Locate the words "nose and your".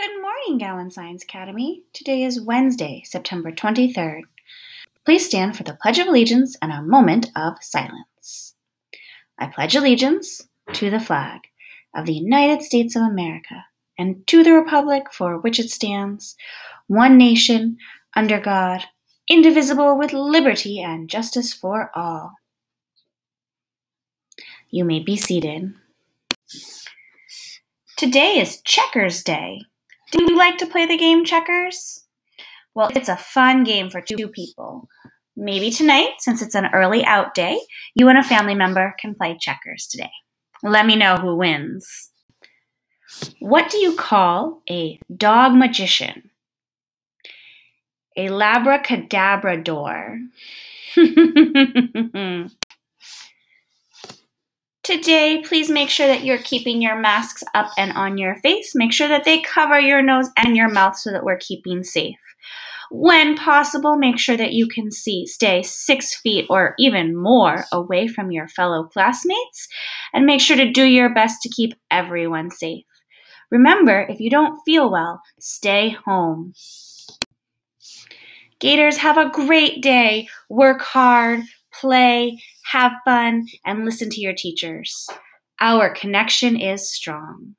60.02-60.68